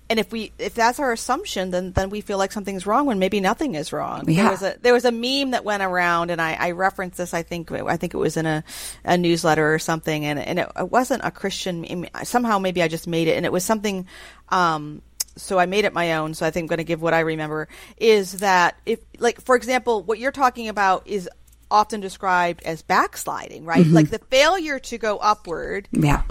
[0.09, 3.19] and if we if that's our assumption then then we feel like something's wrong when
[3.19, 4.43] maybe nothing is wrong yeah.
[4.43, 7.33] there was a there was a meme that went around and i i referenced this
[7.33, 8.63] i think i think it was in a,
[9.03, 12.87] a newsletter or something and and it, it wasn't a christian meme somehow maybe i
[12.87, 14.07] just made it and it was something
[14.49, 15.01] um
[15.37, 16.33] so I made it my own.
[16.33, 19.57] So I think I'm going to give what I remember is that if, like, for
[19.57, 21.29] example, what you're talking about is
[21.69, 23.83] often described as backsliding, right?
[23.83, 23.95] Mm-hmm.
[23.95, 25.89] Like the failure to go upward.
[25.91, 26.21] Yeah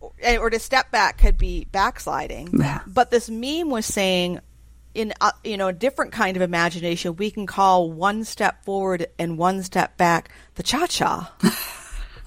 [0.00, 2.50] or to step back could be backsliding.
[2.58, 2.80] Yeah.
[2.86, 4.40] But this meme was saying,
[4.94, 9.06] in a, you know a different kind of imagination, we can call one step forward
[9.18, 11.34] and one step back the cha cha.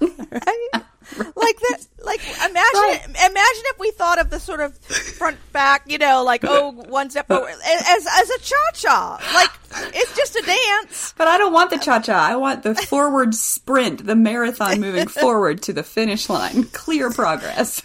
[0.00, 0.68] right?
[1.36, 3.02] like that like imagine right.
[3.06, 7.10] imagine if we thought of the sort of front back you know like oh one
[7.10, 11.70] step forward as as a cha-cha like it's just a dance but i don't want
[11.70, 16.64] the cha-cha i want the forward sprint the marathon moving forward to the finish line
[16.64, 17.82] clear progress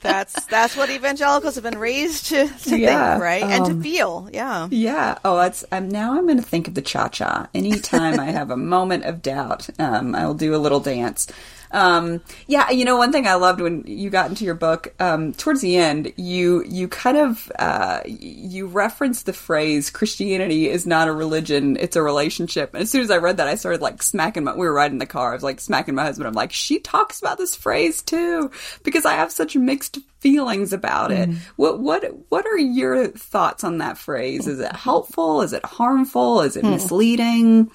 [0.00, 3.70] that's that's what evangelicals have been raised to, to yeah, think, right, um, and to
[3.72, 4.28] um, feel.
[4.32, 5.18] Yeah, yeah.
[5.24, 5.64] Oh, that's.
[5.70, 7.48] Um, now I'm going to think of the cha cha.
[7.54, 11.28] Anytime I have a moment of doubt, um, I'll do a little dance.
[11.70, 15.32] Um, yeah, you know, one thing I loved when you got into your book, um,
[15.32, 21.08] towards the end, you, you kind of, uh, you referenced the phrase, Christianity is not
[21.08, 22.74] a religion, it's a relationship.
[22.74, 24.94] And as soon as I read that, I started like smacking my, we were riding
[24.94, 26.26] in the car, I was like smacking my husband.
[26.26, 28.50] I'm like, she talks about this phrase too,
[28.82, 31.28] because I have such mixed feelings about it.
[31.30, 31.36] Mm.
[31.56, 34.46] What, what, what are your thoughts on that phrase?
[34.46, 35.42] Is it helpful?
[35.42, 36.40] Is it harmful?
[36.40, 36.70] Is it hmm.
[36.70, 37.70] misleading?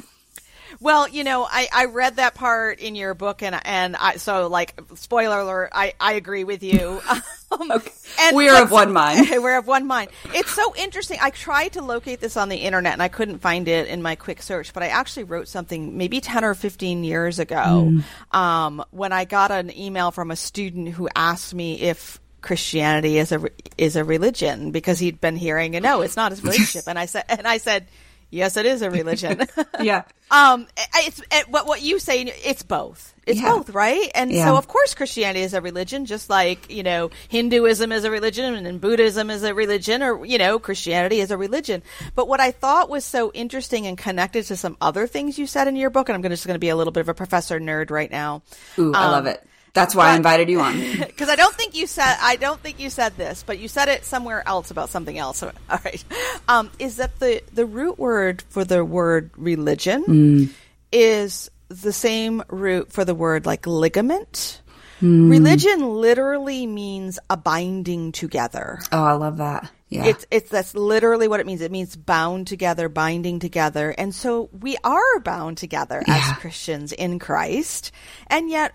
[0.84, 4.48] Well, you know, I, I read that part in your book, and and I so
[4.48, 7.02] like spoiler alert, I, I agree with you.
[7.54, 7.92] Um, okay.
[8.20, 9.28] and we're of one mind.
[9.32, 10.10] we're of one mind.
[10.34, 11.20] It's so interesting.
[11.22, 14.16] I tried to locate this on the internet, and I couldn't find it in my
[14.16, 14.74] quick search.
[14.74, 18.36] But I actually wrote something maybe ten or fifteen years ago mm.
[18.36, 23.32] um, when I got an email from a student who asked me if Christianity is
[23.32, 26.98] a is a religion because he'd been hearing, and no, it's not a relationship, and
[26.98, 27.86] I said, and I said
[28.34, 29.48] Yes, it is a religion.
[29.80, 30.04] yeah.
[30.32, 30.66] Um,
[30.96, 32.24] it's it, what what you say.
[32.24, 33.14] It's both.
[33.28, 33.52] It's yeah.
[33.52, 34.10] both, right?
[34.16, 34.46] And yeah.
[34.46, 38.56] so, of course, Christianity is a religion, just like you know Hinduism is a religion
[38.56, 41.84] and Buddhism is a religion, or you know Christianity is a religion.
[42.16, 45.68] But what I thought was so interesting and connected to some other things you said
[45.68, 47.60] in your book, and I'm just going to be a little bit of a professor
[47.60, 48.42] nerd right now.
[48.80, 49.46] Ooh, um, I love it.
[49.74, 50.80] That's why but, I invited you on.
[51.14, 53.90] Because I don't think you said I don't think you said this, but you said
[53.90, 55.42] it somewhere else about something else.
[55.44, 56.04] All right,
[56.48, 60.50] um, is that the the root word for the word religion mm.
[60.92, 64.62] is the same root for the word like ligament.
[65.02, 65.30] Mm.
[65.30, 68.80] Religion literally means a binding together.
[68.92, 69.70] Oh, I love that.
[69.90, 70.06] Yeah.
[70.06, 71.62] It's it's that's literally what it means.
[71.62, 73.94] It means bound together, binding together.
[73.96, 76.16] And so we are bound together yeah.
[76.32, 77.92] as Christians in Christ.
[78.28, 78.74] And yet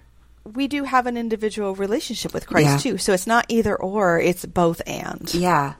[0.54, 2.92] we do have an individual relationship with Christ yeah.
[2.92, 2.98] too.
[2.98, 5.32] So it's not either or, it's both and.
[5.34, 5.74] Yeah.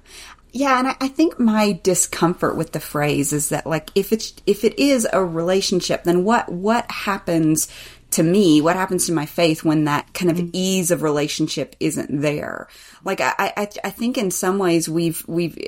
[0.51, 4.33] Yeah, and I, I, think my discomfort with the phrase is that like if it's
[4.47, 7.69] if it is a relationship, then what what happens
[8.13, 8.63] to me?
[8.63, 10.51] What happens to my faith when that kind of mm-hmm.
[10.55, 12.69] ease of relationship isn't there?
[13.05, 15.59] Like I, I I think in some ways we've we've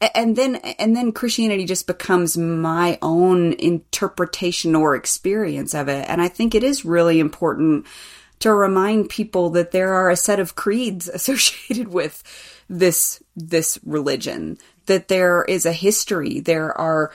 [0.00, 6.08] and then and then Christianity just becomes my own interpretation or experience of it.
[6.08, 7.86] And I think it is really important
[8.40, 12.22] to remind people that there are a set of creeds associated with
[12.68, 17.10] this this religion that there is a history there are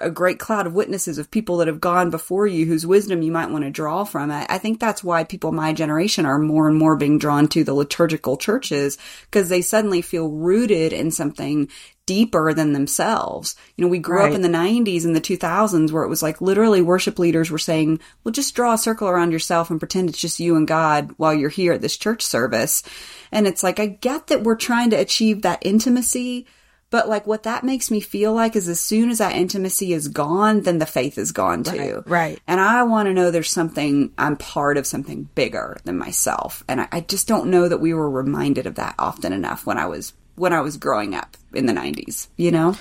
[0.00, 3.30] a great cloud of witnesses of people that have gone before you whose wisdom you
[3.30, 4.30] might want to draw from.
[4.30, 7.64] I, I think that's why people my generation are more and more being drawn to
[7.64, 8.98] the liturgical churches
[9.30, 11.68] because they suddenly feel rooted in something
[12.08, 13.54] deeper than themselves.
[13.76, 14.30] You know, we grew right.
[14.30, 17.58] up in the 90s and the 2000s where it was like literally worship leaders were
[17.58, 21.12] saying, well, just draw a circle around yourself and pretend it's just you and God
[21.18, 22.82] while you're here at this church service.
[23.30, 26.46] And it's like, I get that we're trying to achieve that intimacy,
[26.88, 30.08] but like what that makes me feel like is as soon as that intimacy is
[30.08, 32.02] gone, then the faith is gone too.
[32.06, 32.06] Right.
[32.06, 32.40] right.
[32.46, 36.64] And I want to know there's something, I'm part of something bigger than myself.
[36.68, 39.76] And I, I, just don't know that we were reminded of that often enough when
[39.76, 42.76] I was, when I was growing up in the 90s, you know?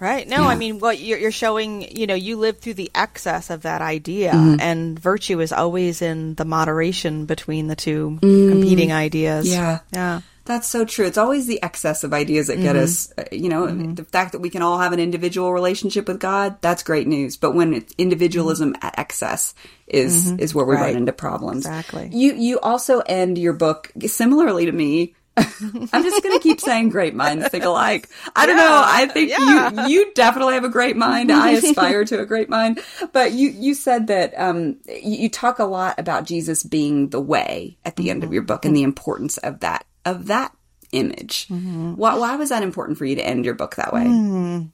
[0.00, 0.26] Right.
[0.26, 0.48] No, yeah.
[0.48, 3.82] I mean, what you're, you're, showing, you know, you live through the excess of that
[3.82, 4.58] idea, mm-hmm.
[4.58, 8.48] and virtue is always in the moderation between the two mm.
[8.50, 9.46] competing ideas.
[9.46, 9.80] Yeah.
[9.92, 10.22] Yeah.
[10.46, 11.06] That's so true.
[11.06, 12.84] It's always the excess of ideas that get mm-hmm.
[12.84, 13.94] us, uh, you know, mm-hmm.
[13.94, 17.36] the fact that we can all have an individual relationship with God, that's great news.
[17.36, 18.84] But when individualism mm-hmm.
[18.84, 19.54] at excess
[19.86, 20.40] is, mm-hmm.
[20.40, 20.86] is where we right.
[20.86, 21.66] run into problems.
[21.66, 22.10] Exactly.
[22.12, 25.14] You, you also end your book similarly to me
[25.92, 28.08] I'm just going to keep saying great minds think alike.
[28.34, 28.82] I don't yeah, know.
[28.84, 29.86] I think yeah.
[29.86, 31.32] you you definitely have a great mind.
[31.32, 32.80] I aspire to a great mind.
[33.12, 37.78] But you you said that um, you, talk a lot about Jesus being the way
[37.84, 38.10] at the mm-hmm.
[38.10, 40.54] end of your book and the importance of that of that
[40.92, 41.46] image.
[41.48, 41.94] Mm-hmm.
[41.94, 44.04] Why, why was that important for you to end your book that way?
[44.04, 44.70] Mm.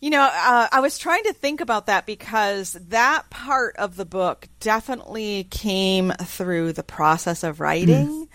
[0.00, 4.06] You know, uh, I was trying to think about that because that part of the
[4.06, 8.28] book definitely came through the process of writing.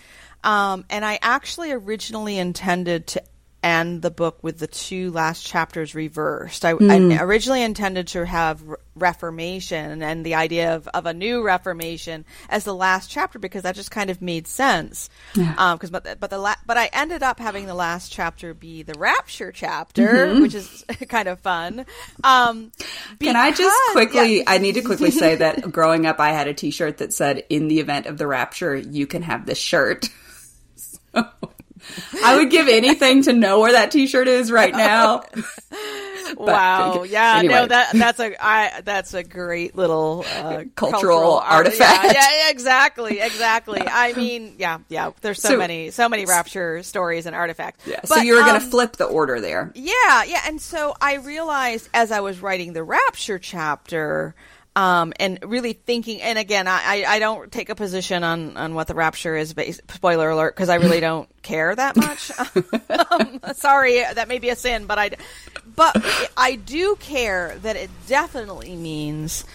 [0.46, 3.24] Um, and I actually originally intended to
[3.66, 6.64] end the book with the two last chapters reversed.
[6.64, 7.18] I, mm.
[7.18, 8.62] I originally intended to have
[8.94, 13.74] Reformation and the idea of, of a new Reformation as the last chapter because that
[13.74, 15.10] just kind of made sense.
[15.34, 15.56] Yeah.
[15.58, 18.84] Um, cause, but, but the la- but I ended up having the last chapter be
[18.84, 20.42] the Rapture chapter, mm-hmm.
[20.44, 21.88] which is kind of fun.
[22.24, 22.72] Um,
[23.18, 24.38] because, Can I just quickly?
[24.38, 24.44] Yeah.
[24.46, 27.68] I need to quickly say that growing up, I had a T-shirt that said, "In
[27.68, 30.08] the event of the rapture, you can have this shirt."
[32.23, 35.23] I would give anything to know where that T-shirt is right now.
[36.38, 37.04] wow!
[37.04, 37.54] Yeah, anyway.
[37.54, 42.06] no that that's a I that's a great little uh, cultural, cultural, artifact.
[42.06, 43.82] Yeah, yeah, exactly, exactly.
[43.86, 45.12] I mean, yeah, yeah.
[45.21, 47.86] There's so, so many so many rapture stories and artifacts.
[47.86, 47.99] Yeah.
[48.01, 49.71] But, so you were going to um, flip the order there.
[49.75, 50.41] Yeah, yeah.
[50.45, 54.36] And so I realized as I was writing the rapture chapter
[54.76, 56.22] um, and really thinking.
[56.22, 59.54] And again, I, I don't take a position on, on what the rapture is.
[59.54, 62.32] Based, spoiler alert, because I really don't care that much.
[63.12, 65.12] um, sorry, that may be a sin, but I,
[65.76, 65.96] but
[66.36, 69.46] I do care that it definitely means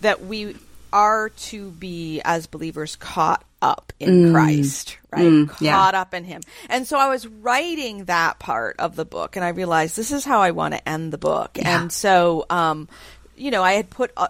[0.00, 0.56] that we
[0.92, 4.32] are to be as believers caught up in mm.
[4.32, 5.24] Christ, right?
[5.24, 6.00] Mm, caught yeah.
[6.00, 6.42] up in Him.
[6.68, 10.24] And so I was writing that part of the book, and I realized this is
[10.24, 11.52] how I want to end the book.
[11.56, 11.82] Yeah.
[11.82, 12.88] And so, um,
[13.36, 14.28] you know, I had put a,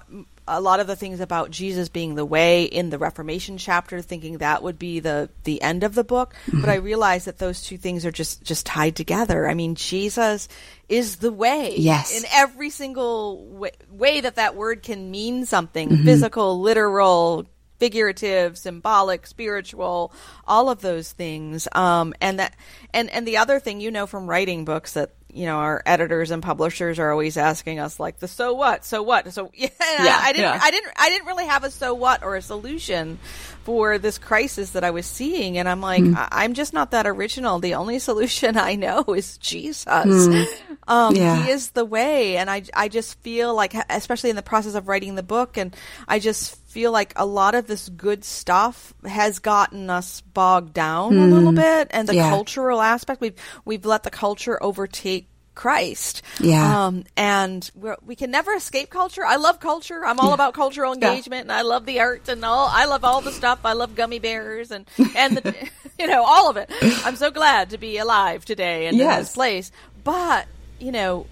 [0.49, 4.39] a, lot of the things about Jesus being the way in the Reformation chapter, thinking
[4.39, 6.35] that would be the the end of the book.
[6.47, 6.61] Mm-hmm.
[6.61, 9.49] But I realized that those two things are just just tied together.
[9.49, 10.49] I mean, Jesus
[10.89, 11.75] is the way.
[11.77, 12.17] Yes.
[12.17, 16.05] In every single way, way that that word can mean something mm-hmm.
[16.05, 17.47] physical, literal,
[17.79, 20.13] figurative, symbolic, spiritual,
[20.47, 21.69] all of those things.
[21.73, 22.55] Um, and that,
[22.93, 26.31] and, and the other thing, you know, from writing books that you know, our editors
[26.31, 29.33] and publishers are always asking us like the so what, so what.
[29.33, 30.61] So yeah, yeah I, didn't, yeah.
[30.63, 33.19] I didn't, I didn't really have a so what or a solution
[33.65, 35.59] for this crisis that I was seeing.
[35.59, 36.29] And I'm like, mm.
[36.31, 37.59] I- am just not that original.
[37.59, 39.87] The only solution I know is Jesus.
[39.87, 40.47] Mm.
[40.89, 41.43] Um, yeah.
[41.43, 42.37] he is the way.
[42.37, 45.75] And I, I just feel like, especially in the process of writing the book and
[46.07, 51.15] I just feel like a lot of this good stuff has gotten us bogged down
[51.15, 51.23] mm.
[51.23, 51.57] a little hmm.
[51.57, 52.29] bit and the yeah.
[52.29, 56.21] cultural aspect we've we've let the culture overtake Christ.
[56.39, 56.89] Yeah.
[56.89, 57.71] Um, and
[58.05, 59.25] we can never escape culture.
[59.25, 60.05] I love culture.
[60.05, 60.35] I'm all yeah.
[60.35, 61.51] about cultural engagement, yeah.
[61.51, 62.69] and I love the arts and all.
[62.71, 63.61] I love all the stuff.
[63.65, 64.85] I love gummy bears and
[65.17, 66.71] and the, you know all of it.
[67.07, 69.17] I'm so glad to be alive today and yes.
[69.17, 69.73] in this place.
[70.05, 70.47] But
[70.79, 71.27] you know,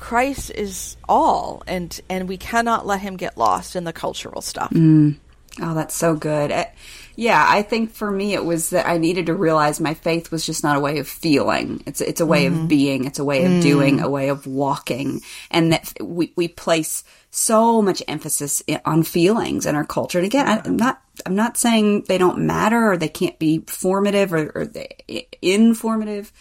[0.00, 4.70] Christ is all, and and we cannot let him get lost in the cultural stuff.
[4.70, 5.16] Mm.
[5.60, 6.50] Oh, that's so good.
[6.50, 6.70] It,
[7.16, 10.46] yeah, I think for me it was that I needed to realize my faith was
[10.46, 11.82] just not a way of feeling.
[11.84, 12.62] It's it's a way mm-hmm.
[12.62, 13.04] of being.
[13.04, 13.62] It's a way of mm.
[13.62, 14.00] doing.
[14.00, 19.74] A way of walking, and that we we place so much emphasis on feelings in
[19.74, 20.18] our culture.
[20.18, 23.58] And again, I, am not I'm not saying they don't matter or they can't be
[23.66, 24.72] formative or, or
[25.42, 26.32] informative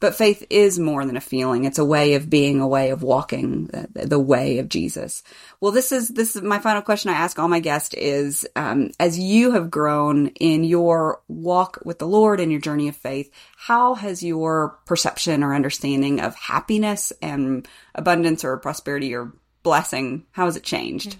[0.00, 1.64] But faith is more than a feeling.
[1.64, 5.22] It's a way of being, a way of walking the, the way of Jesus.
[5.60, 8.90] Well, this is, this is my final question I ask all my guests is, um,
[9.00, 13.30] as you have grown in your walk with the Lord and your journey of faith,
[13.56, 19.32] how has your perception or understanding of happiness and abundance or prosperity or
[19.62, 21.16] blessing, how has it changed?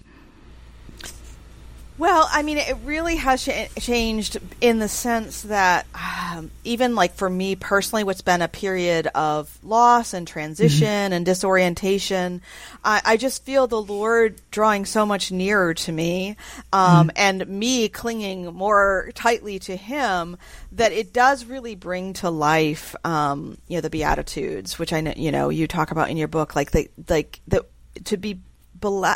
[1.99, 3.43] Well, I mean, it really has
[3.77, 9.07] changed in the sense that um, even like for me personally, what's been a period
[9.07, 11.13] of loss and transition mm-hmm.
[11.13, 12.41] and disorientation,
[12.85, 16.37] I, I, just feel the Lord drawing so much nearer to me,
[16.71, 17.17] um, mm-hmm.
[17.17, 20.37] and me clinging more tightly to Him
[20.71, 25.13] that it does really bring to life, um, you know, the Beatitudes, which I know,
[25.17, 27.65] you know, you talk about in your book, like the like the
[28.05, 28.39] to be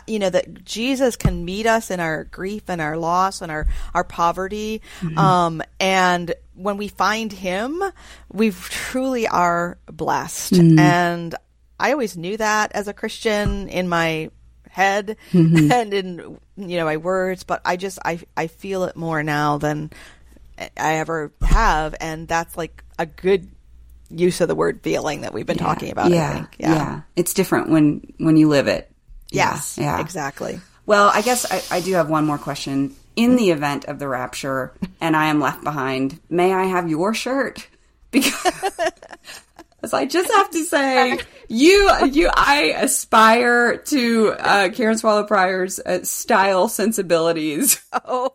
[0.08, 3.68] you know that Jesus can meet us in our grief and our loss and our
[3.94, 4.82] our poverty.
[5.00, 5.18] Mm-hmm.
[5.18, 7.84] um, and when we find him
[8.32, 10.54] we truly are blessed.
[10.54, 10.80] Mm-hmm.
[10.80, 11.36] and
[11.80, 14.30] I always knew that as a Christian in my
[14.70, 15.72] head mm-hmm.
[15.72, 19.58] and in you know my words but I just I I feel it more now
[19.58, 19.92] than
[20.58, 21.96] I ever have.
[22.00, 23.50] And that's like a good
[24.10, 27.02] use of the word feeling that we've been yeah, talking about yeah, yeah, yeah.
[27.16, 28.92] It's different when when you live it
[29.34, 30.60] Yes, yeah, exactly.
[30.86, 32.96] Well, I guess I, I do have one more question.
[33.16, 37.14] In the event of the rapture and I am left behind, may I have your
[37.14, 37.68] shirt?
[39.84, 41.20] Because I just have to say,
[41.50, 47.84] you, you, I aspire to uh, Karen Swallow Prior's uh, style sensibilities.
[48.06, 48.32] Oh.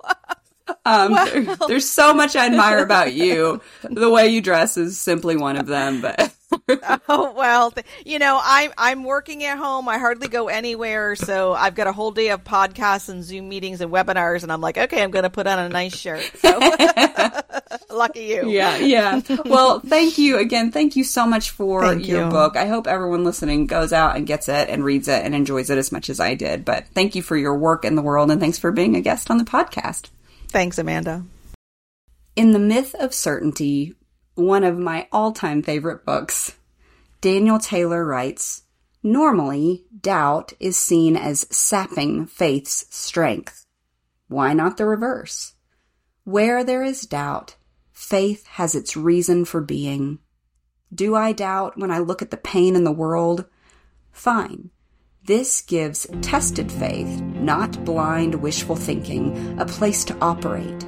[0.85, 1.25] Um, wow.
[1.25, 3.63] there, there's so much I admire about you.
[3.83, 6.35] The way you dress is simply one of them, but.
[7.09, 7.75] oh well,
[8.07, 9.89] you know I'm I'm working at home.
[9.89, 13.81] I hardly go anywhere, so I've got a whole day of podcasts and Zoom meetings
[13.81, 16.31] and webinars, and I'm like, okay, I'm going to put on a nice shirt.
[16.39, 16.59] So.
[17.91, 18.49] Lucky you.
[18.49, 19.21] Yeah, yeah.
[19.45, 20.73] Well, thank you again.
[20.73, 22.31] Thank you so much for thank your you.
[22.31, 22.57] book.
[22.57, 25.79] I hope everyone listening goes out and gets it and reads it and enjoys it
[25.79, 26.65] as much as I did.
[26.65, 29.31] But thank you for your work in the world, and thanks for being a guest
[29.31, 30.09] on the podcast.
[30.49, 31.25] Thanks, Amanda.
[32.37, 33.95] In the Myth of Certainty,
[34.39, 36.57] one of my all time favorite books,
[37.21, 38.63] Daniel Taylor writes
[39.03, 43.67] Normally, doubt is seen as sapping faith's strength.
[44.29, 45.55] Why not the reverse?
[46.25, 47.57] Where there is doubt,
[47.93, 50.19] faith has its reason for being.
[50.95, 53.45] Do I doubt when I look at the pain in the world?
[54.13, 54.71] Fine.
[55.25, 60.87] This gives tested faith, not blind wishful thinking, a place to operate.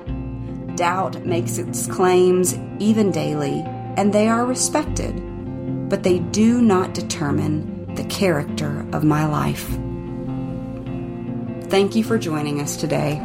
[0.80, 3.62] Doubt makes its claims even daily,
[3.98, 5.14] and they are respected,
[5.90, 9.68] but they do not determine the character of my life.
[11.68, 13.20] Thank you for joining us today.